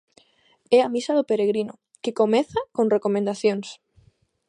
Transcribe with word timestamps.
É 0.77 0.79
a 0.81 0.91
misa 0.95 1.15
do 1.17 1.27
peregrino, 1.31 1.73
que 2.03 2.17
comeza 2.21 2.59
con 2.75 2.85
recomendacións. 2.95 3.67